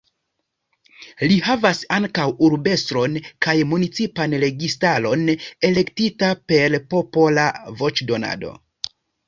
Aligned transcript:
Ii 1.25 1.35
havas 1.47 1.81
ankaŭ 1.97 2.25
urbestron 2.47 3.19
kaj 3.47 3.55
municipan 3.75 4.35
registaron, 4.45 5.29
elektita 5.71 6.33
per 6.53 6.81
popola 6.97 7.49
voĉdonado. 7.85 8.59